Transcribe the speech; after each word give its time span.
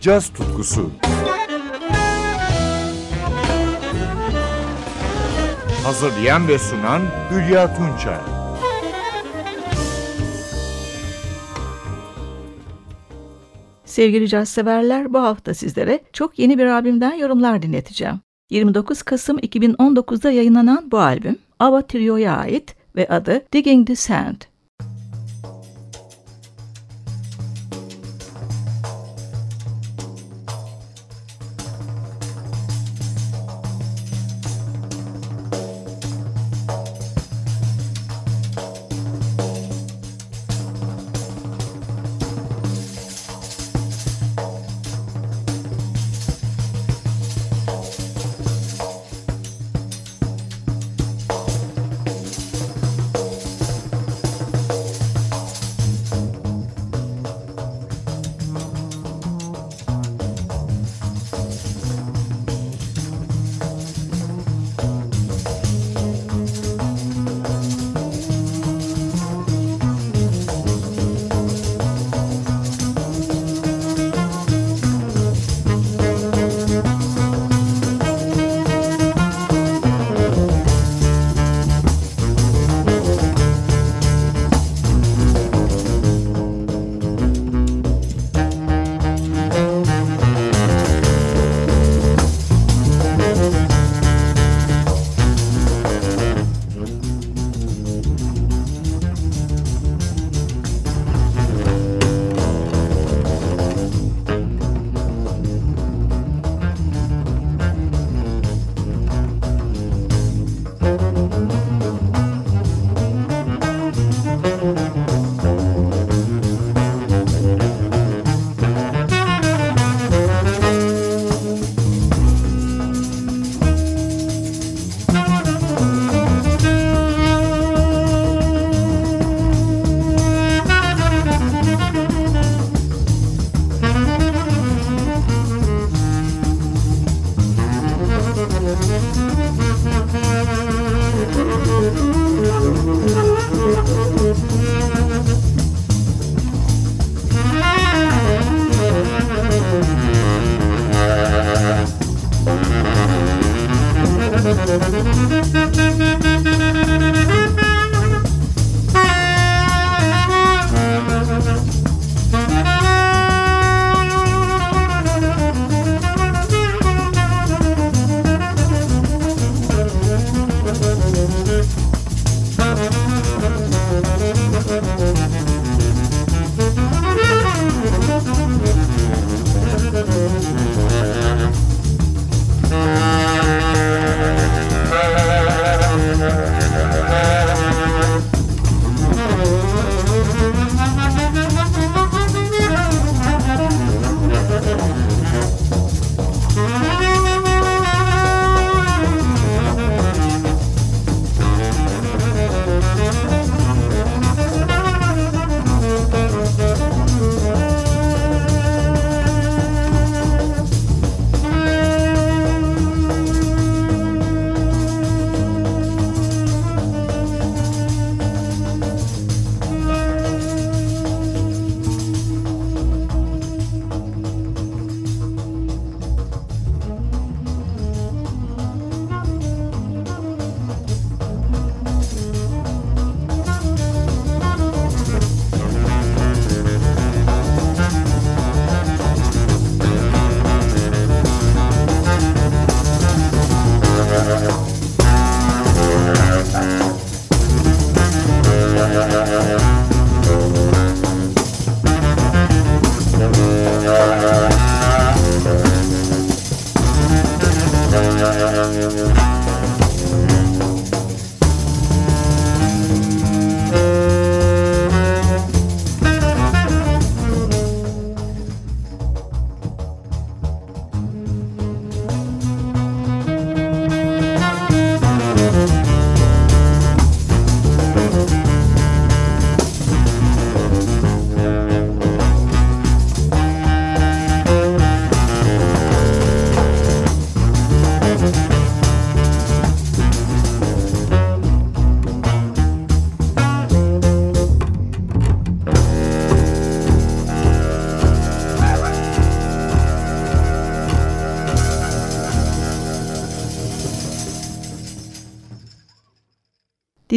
caz 0.00 0.28
tutkusu. 0.32 0.90
Hazırlayan 5.84 6.48
ve 6.48 6.58
sunan 6.58 7.02
Hülya 7.30 7.76
Tunçay. 7.76 8.18
Sevgili 13.84 14.28
caz 14.28 14.48
severler 14.48 15.12
bu 15.12 15.18
hafta 15.18 15.54
sizlere 15.54 16.00
çok 16.12 16.38
yeni 16.38 16.58
bir 16.58 16.66
albümden 16.66 17.14
yorumlar 17.14 17.62
dinleteceğim. 17.62 18.20
29 18.50 19.02
Kasım 19.02 19.38
2019'da 19.38 20.30
yayınlanan 20.30 20.90
bu 20.90 20.98
albüm 20.98 21.38
Ava 21.58 21.86
Trio'ya 21.86 22.36
ait 22.36 22.76
ve 22.96 23.08
adı 23.08 23.42
Digging 23.52 23.86
the 23.86 23.96
Sand. 23.96 24.49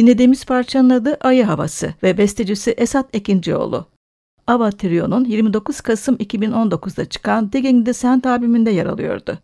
Dinlediğimiz 0.04 0.44
parçanın 0.44 0.90
adı 0.90 1.16
Ayı 1.20 1.44
Havası 1.44 1.94
ve 2.02 2.18
bestecisi 2.18 2.70
Esat 2.70 3.14
Ekincioğlu. 3.14 3.86
Ava 4.46 4.70
Trio'nun 4.70 5.24
29 5.24 5.80
Kasım 5.80 6.14
2019'da 6.16 7.04
çıkan 7.04 7.52
Digging 7.52 7.86
the 7.86 7.92
Sand 7.92 8.24
albümünde 8.24 8.70
yer 8.70 8.86
alıyordu. 8.86 9.38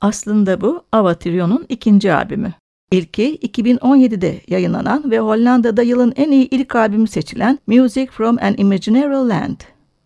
Aslında 0.00 0.60
bu 0.60 0.84
Ava 0.92 1.14
Trio'nun 1.14 1.66
ikinci 1.68 2.12
albümü. 2.12 2.54
İlki 2.90 3.38
2017'de 3.38 4.40
yayınlanan 4.48 5.10
ve 5.10 5.18
Hollanda'da 5.18 5.82
yılın 5.82 6.12
en 6.16 6.30
iyi 6.30 6.48
ilk 6.48 6.76
albümü 6.76 7.08
seçilen 7.08 7.58
Music 7.66 8.06
from 8.06 8.36
an 8.40 8.54
Imaginary 8.58 9.28
Land. 9.28 9.60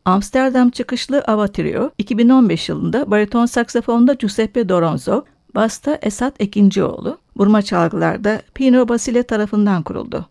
Amsterdam 0.04 0.70
çıkışlı 0.70 1.22
Ava 1.26 1.48
Trio, 1.48 1.90
2015 1.98 2.68
yılında 2.68 3.10
bariton 3.10 3.46
saksafonda 3.46 4.14
Giuseppe 4.14 4.68
Doronzo, 4.68 5.24
basta 5.54 5.98
Esat 6.02 6.40
Ekincioğlu, 6.40 7.18
vurma 7.36 7.62
çalgılarda 7.62 8.42
Pino 8.54 8.88
Basile 8.88 9.22
tarafından 9.22 9.82
kuruldu. 9.82 10.26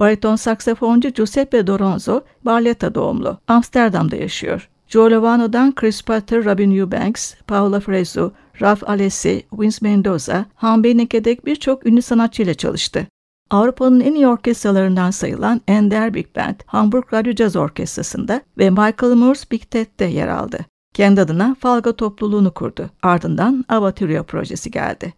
Bariton 0.00 0.36
saksafoncu 0.36 1.08
Giuseppe 1.08 1.66
Doronzo, 1.66 2.20
Barletta 2.44 2.94
doğumlu, 2.94 3.38
Amsterdam'da 3.48 4.16
yaşıyor. 4.16 4.68
Joe 4.88 5.10
Lovano'dan 5.10 5.74
Chris 5.74 6.02
Potter, 6.02 6.44
Robin 6.44 6.78
Eubanks, 6.78 7.34
Paula 7.46 7.80
Fresu, 7.80 8.32
Ralph 8.62 8.88
Alessi, 8.88 9.42
Vince 9.52 9.78
Mendoza, 9.80 10.44
Han 10.54 10.84
Benike'dek 10.84 11.46
birçok 11.46 11.86
ünlü 11.86 12.02
sanatçıyla 12.02 12.54
çalıştı. 12.54 13.06
Avrupa'nın 13.50 14.00
en 14.00 14.14
iyi 14.14 14.26
orkestralarından 14.28 15.10
sayılan 15.10 15.60
Ender 15.68 16.14
Big 16.14 16.36
Band, 16.36 16.54
Hamburg 16.66 17.12
Radyo 17.12 17.34
Caz 17.34 17.56
Orkestrası'nda 17.56 18.40
ve 18.58 18.70
Michael 18.70 19.14
Moore's 19.14 19.50
Big 19.50 19.62
Ted'de 19.62 20.04
yer 20.04 20.28
aldı. 20.28 20.58
Kendi 20.96 21.20
adına 21.20 21.56
Falga 21.60 21.92
topluluğunu 21.92 22.50
kurdu. 22.50 22.90
Ardından 23.02 23.64
Avatürya 23.68 24.22
projesi 24.22 24.70
geldi. 24.70 25.14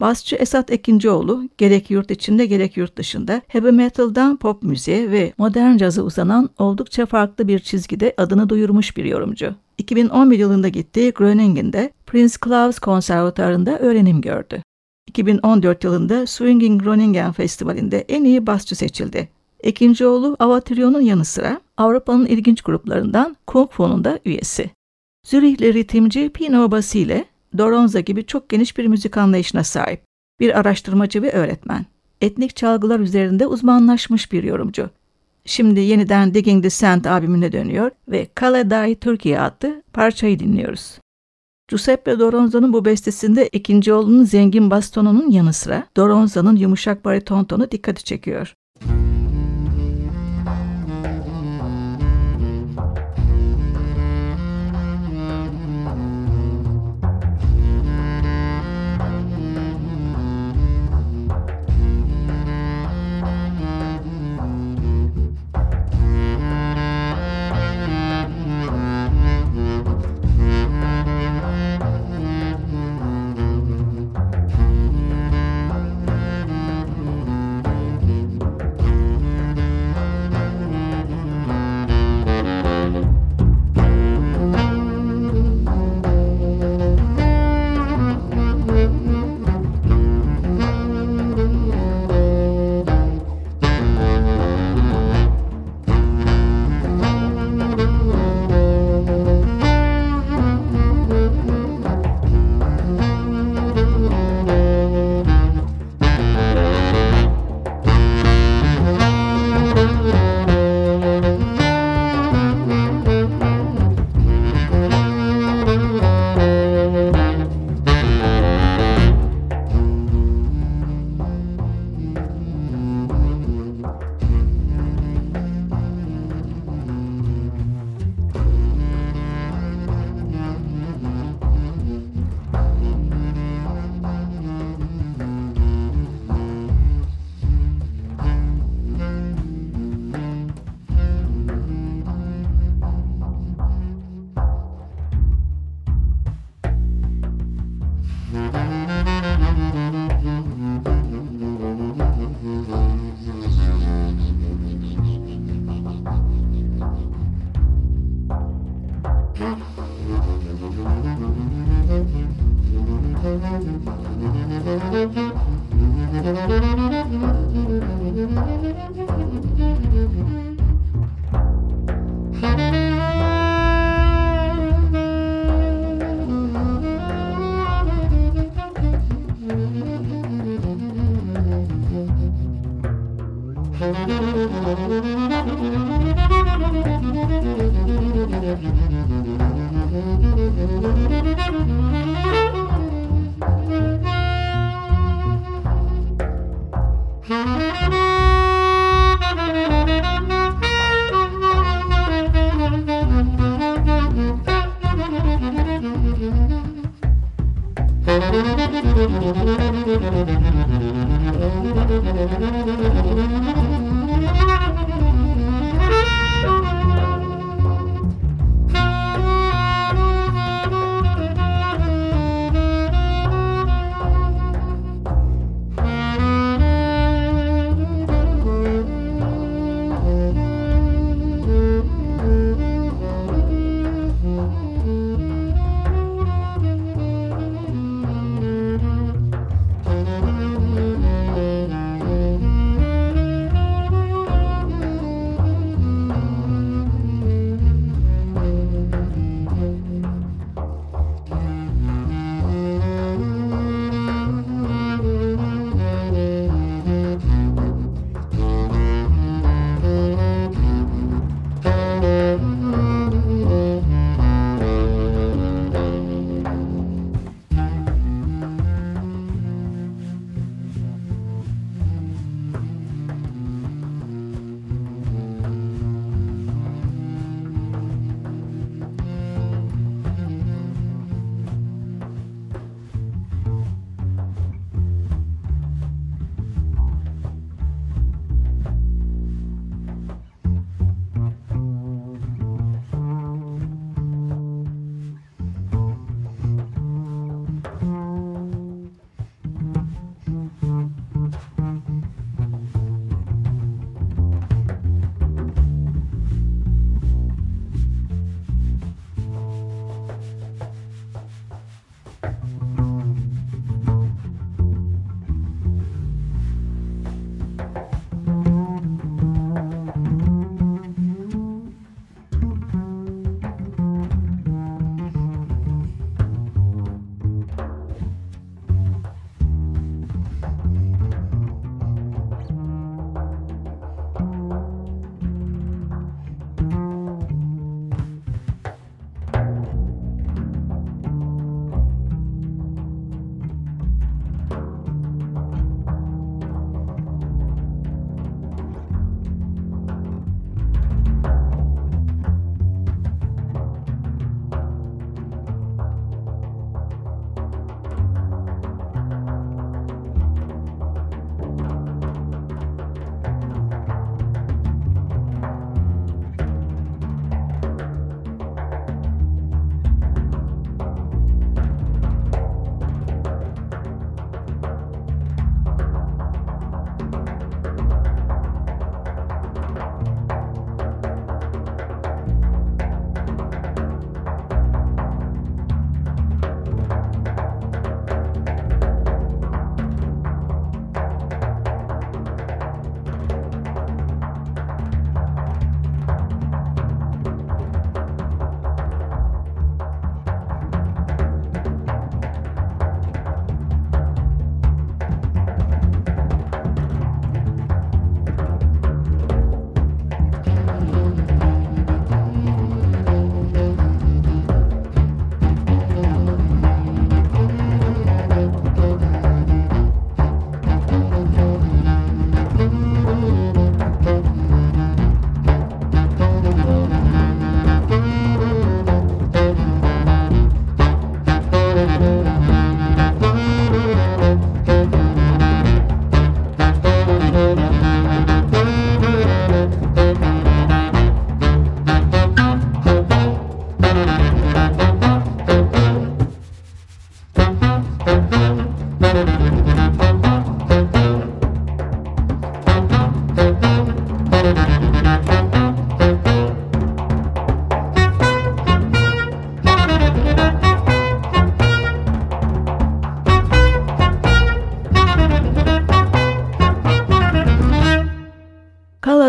Basçı 0.00 0.36
Esat 0.36 0.70
Ekincioğlu 0.70 1.48
gerek 1.58 1.90
yurt 1.90 2.10
içinde 2.10 2.46
gerek 2.46 2.76
yurt 2.76 2.96
dışında 2.96 3.42
heavy 3.48 3.70
metal'dan 3.70 4.36
pop 4.36 4.62
müziğe 4.62 5.10
ve 5.10 5.32
modern 5.38 5.76
caza 5.76 6.02
uzanan 6.02 6.50
oldukça 6.58 7.06
farklı 7.06 7.48
bir 7.48 7.58
çizgide 7.58 8.14
adını 8.16 8.48
duyurmuş 8.48 8.96
bir 8.96 9.04
yorumcu. 9.04 9.54
2011 9.78 10.38
yılında 10.38 10.68
gittiği 10.68 11.10
Groningen'de 11.10 11.92
Prince 12.06 12.34
Claus 12.44 12.78
Konservatuarı'nda 12.78 13.78
öğrenim 13.78 14.20
gördü. 14.20 14.62
2014 15.08 15.84
yılında 15.84 16.26
Swinging 16.26 16.82
Groningen 16.82 17.32
Festivali'nde 17.32 17.98
en 17.98 18.24
iyi 18.24 18.46
basçı 18.46 18.76
seçildi. 18.76 19.28
Ekincioğlu 19.60 20.36
Avatrion'un 20.38 21.00
yanı 21.00 21.24
sıra 21.24 21.60
Avrupa'nın 21.76 22.26
ilginç 22.26 22.62
gruplarından 22.62 23.36
Kung 23.46 23.70
Fu'nun 23.70 24.04
da 24.04 24.18
üyesi. 24.24 24.70
Zürihli 25.26 25.74
ritimci 25.74 26.28
Pino 26.28 26.70
Basile 26.70 27.24
Doronza 27.58 28.00
gibi 28.00 28.26
çok 28.26 28.48
geniş 28.48 28.78
bir 28.78 28.86
müzik 28.86 29.16
anlayışına 29.16 29.64
sahip. 29.64 30.02
Bir 30.40 30.58
araştırmacı 30.58 31.22
ve 31.22 31.32
öğretmen. 31.32 31.86
Etnik 32.20 32.56
çalgılar 32.56 33.00
üzerinde 33.00 33.46
uzmanlaşmış 33.46 34.32
bir 34.32 34.42
yorumcu. 34.42 34.90
Şimdi 35.44 35.80
yeniden 35.80 36.34
Digging 36.34 36.62
the 36.62 36.70
Sand 36.70 37.04
albümüne 37.04 37.52
dönüyor 37.52 37.90
ve 38.08 38.28
Kaladai 38.34 38.94
Türkiye 38.94 39.40
adlı 39.40 39.82
parçayı 39.92 40.38
dinliyoruz. 40.38 40.98
Giuseppe 41.68 42.18
Doronza'nın 42.18 42.72
bu 42.72 42.84
bestesinde 42.84 43.48
ikinci 43.48 43.92
oğlunun 43.92 44.24
zengin 44.24 44.70
bastonunun 44.70 45.30
yanı 45.30 45.52
sıra 45.52 45.86
Doronza'nın 45.96 46.56
yumuşak 46.56 47.04
bariton 47.04 47.44
tonu 47.44 47.70
dikkati 47.70 48.04
çekiyor. 48.04 48.54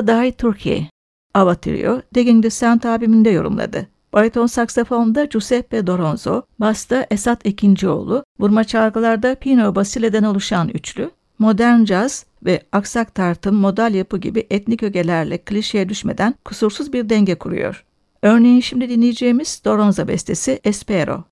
Die 0.08 0.32
Turkey, 0.32 0.88
Ava 1.34 1.56
Trio, 1.56 2.02
Digging 2.16 2.44
the 2.44 2.50
Sand 2.50 2.84
albümünde 2.84 3.30
yorumladı. 3.30 3.88
Bariton 4.14 4.48
saksafonda 4.48 5.26
Giuseppe 5.26 5.88
Doronzo, 5.88 6.42
basta 6.60 7.08
Esat 7.12 7.46
Ekincioğlu, 7.46 8.24
vurma 8.40 8.64
çalgılarda 8.64 9.36
Pino 9.36 9.76
Basile'den 9.76 10.24
oluşan 10.24 10.70
üçlü, 10.70 11.12
modern 11.40 11.84
caz 11.84 12.26
ve 12.46 12.62
aksak 12.72 13.16
tartım, 13.16 13.56
modal 13.56 13.94
yapı 13.94 14.18
gibi 14.18 14.48
etnik 14.50 14.84
ögelerle 14.84 15.38
klişeye 15.38 15.90
düşmeden 15.90 16.36
kusursuz 16.46 16.94
bir 16.94 17.10
denge 17.10 17.36
kuruyor. 17.36 17.86
Örneğin 18.22 18.62
şimdi 18.62 18.90
dinleyeceğimiz 18.90 19.62
Doronzo 19.66 20.08
bestesi 20.08 20.60
Espero. 20.64 21.24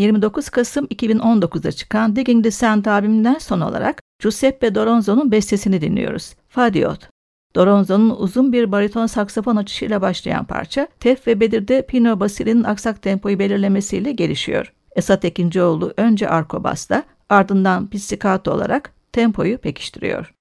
29 0.00 0.48
Kasım 0.48 0.86
2019'da 0.86 1.72
çıkan 1.72 2.16
Digging 2.16 2.44
the 2.44 2.50
Sand 2.50 2.84
albümünden 2.84 3.38
son 3.38 3.60
olarak 3.60 4.02
Giuseppe 4.22 4.74
Doronzo'nun 4.74 5.32
bestesini 5.32 5.80
dinliyoruz. 5.80 6.34
Fadiot. 6.48 7.08
Doronzo'nun 7.54 8.10
uzun 8.10 8.52
bir 8.52 8.72
bariton 8.72 9.06
saksafon 9.06 9.56
açışıyla 9.56 10.00
başlayan 10.00 10.44
parça, 10.44 10.88
Tef 11.00 11.26
ve 11.26 11.40
Bedir'de 11.40 11.86
Pino 11.86 12.20
Basili'nin 12.20 12.64
aksak 12.64 13.02
tempoyu 13.02 13.38
belirlemesiyle 13.38 14.12
gelişiyor. 14.12 14.72
Esat 14.96 15.24
Ekincioğlu 15.24 15.94
önce 15.96 16.28
arko 16.28 16.64
basta, 16.64 17.02
ardından 17.28 17.86
pizzicato 17.86 18.52
olarak 18.52 18.92
tempoyu 19.12 19.58
pekiştiriyor. 19.58 20.34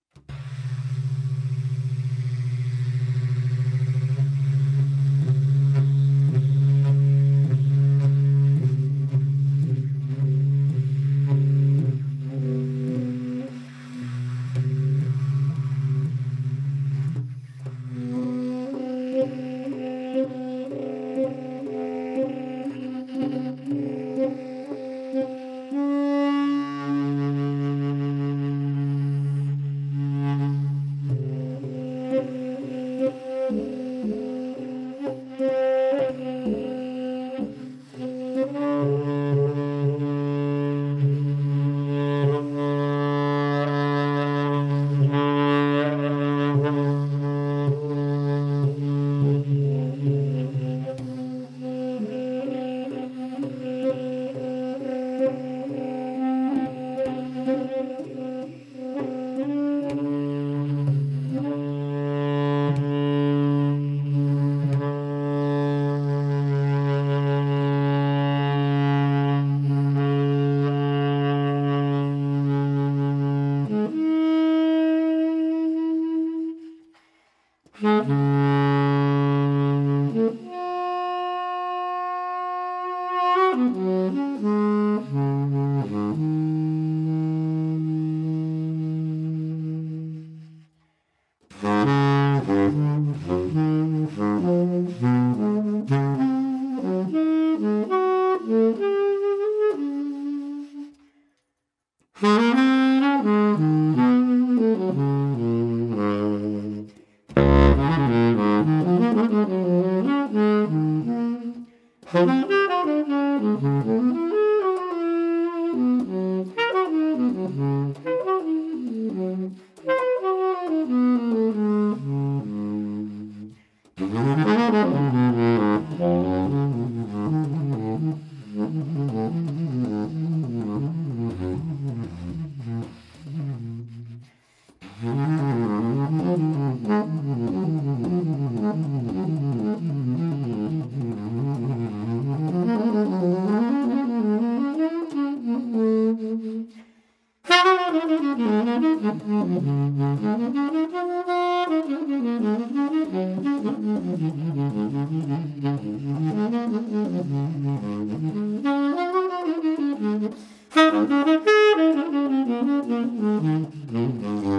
Mm-hmm. 163.59 164.58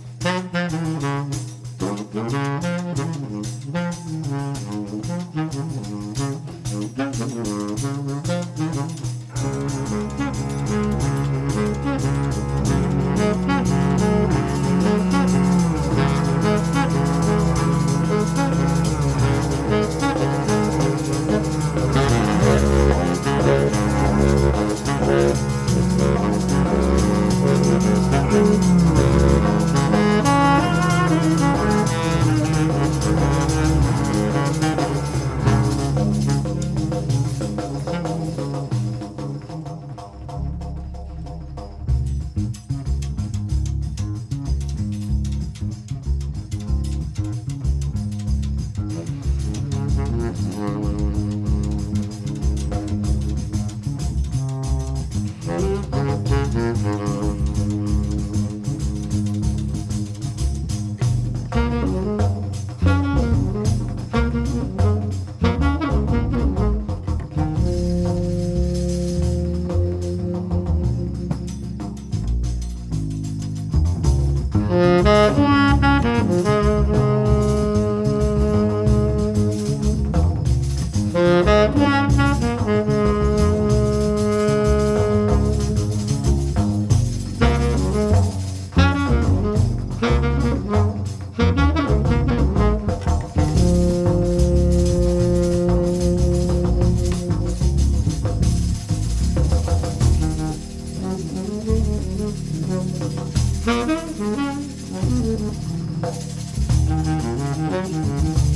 Música 107.81 108.50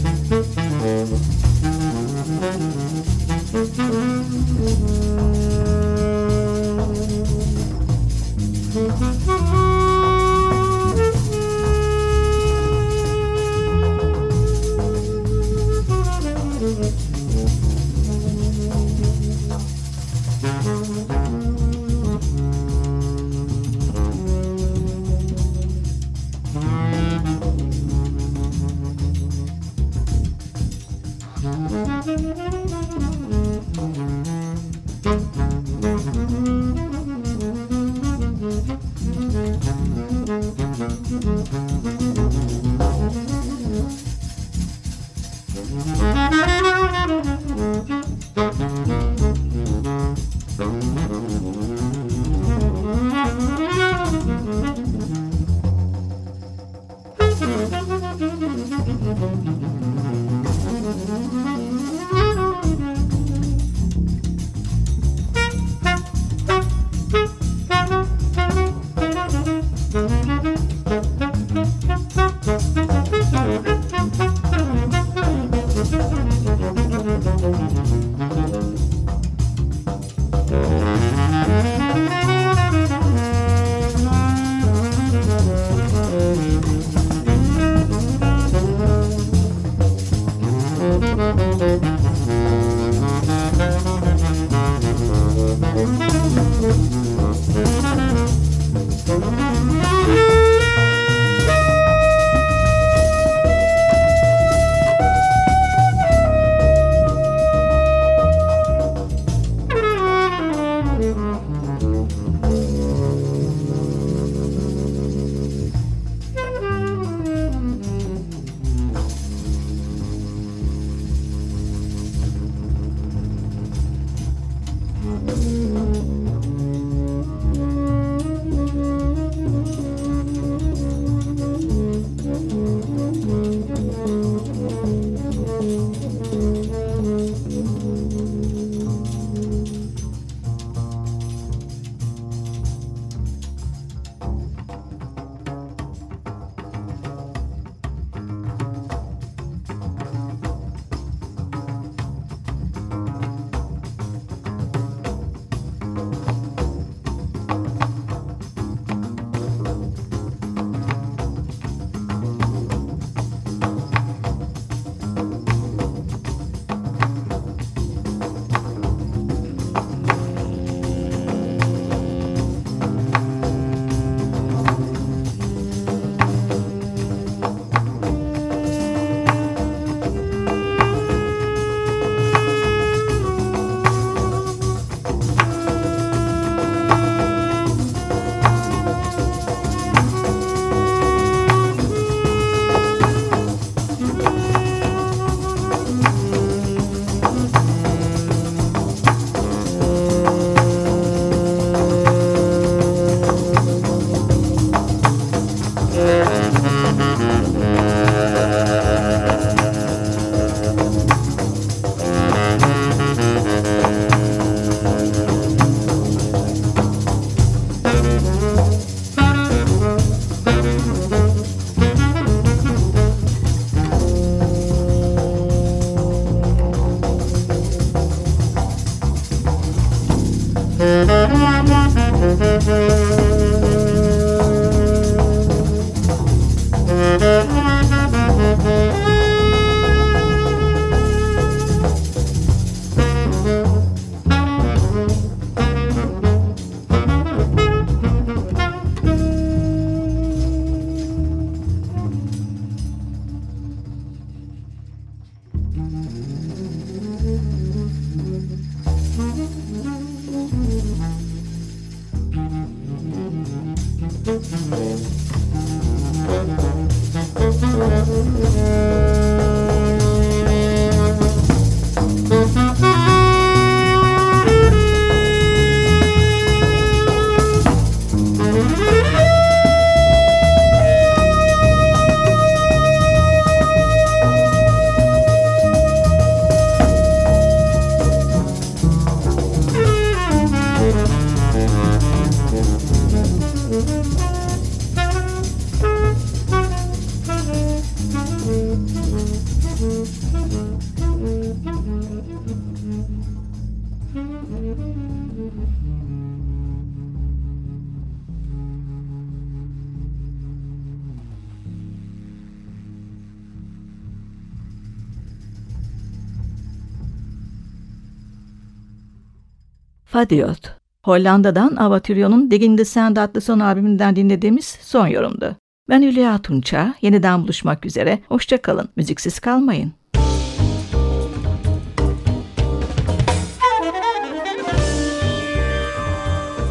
Fadiot. 320.16 320.76
Hollanda'dan 321.04 321.76
Avatirion'un 321.76 322.52
Digging 322.52 322.78
the 322.78 322.86
Sand 322.86 323.18
adlı 323.18 323.42
son 323.42 323.60
albümünden 323.60 324.16
dinlediğimiz 324.16 324.66
son 324.66 325.08
yorumdu. 325.08 325.56
Ben 325.90 326.02
Hülya 326.02 326.38
Tunça. 326.38 326.94
Yeniden 327.02 327.44
buluşmak 327.44 327.86
üzere. 327.86 328.20
Hoşçakalın. 328.28 328.90
Müziksiz 328.96 329.40
kalmayın. 329.40 329.94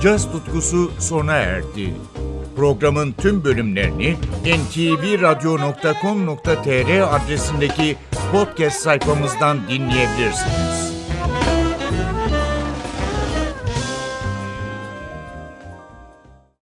Caz 0.04 0.32
tutkusu 0.32 0.90
sona 0.98 1.32
erdi. 1.32 1.94
Programın 2.56 3.12
tüm 3.12 3.44
bölümlerini 3.44 4.16
ntvradio.com.tr 4.44 7.16
adresindeki 7.16 7.96
podcast 8.32 8.80
sayfamızdan 8.80 9.58
dinleyebilirsiniz. 9.68 10.93